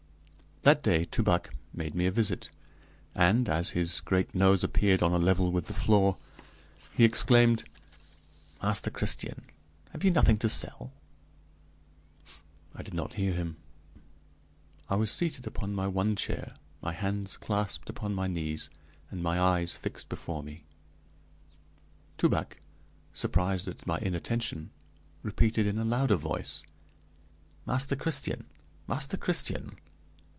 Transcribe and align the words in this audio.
That 0.63 0.83
day 0.83 1.05
Toubac 1.05 1.49
made 1.73 1.95
me 1.95 2.05
a 2.05 2.11
visit, 2.11 2.51
and, 3.15 3.49
as 3.49 3.71
his 3.71 3.99
great 3.99 4.35
nose 4.35 4.63
appeared 4.63 5.01
on 5.01 5.11
a 5.11 5.17
level 5.17 5.51
with 5.51 5.65
the 5.65 5.73
floor, 5.73 6.17
he 6.93 7.03
exclaimed: 7.03 7.63
"Master 8.61 8.91
Christian, 8.91 9.41
have 9.89 10.03
you 10.03 10.11
nothing 10.11 10.37
to 10.37 10.49
sell?" 10.49 10.93
I 12.75 12.83
did 12.83 12.93
not 12.93 13.15
hear 13.15 13.33
him. 13.33 13.57
I 14.87 14.97
was 14.97 15.09
seated 15.11 15.47
upon 15.47 15.73
my 15.73 15.87
one 15.87 16.15
chair, 16.15 16.53
my 16.79 16.93
hands 16.93 17.37
clasped 17.37 17.89
upon 17.89 18.13
my 18.13 18.27
knees, 18.27 18.69
and 19.09 19.23
my 19.23 19.39
eyes 19.41 19.75
fixed 19.75 20.09
before 20.09 20.43
me. 20.43 20.63
Toubac, 22.19 22.59
surprised 23.15 23.67
at 23.67 23.87
my 23.87 23.97
inattention, 23.97 24.69
repeated 25.23 25.65
in 25.65 25.79
a 25.79 25.83
louder 25.83 26.17
voice: 26.17 26.63
"Master 27.65 27.95
Christian, 27.95 28.45
Master 28.87 29.17
Christian!" 29.17 29.79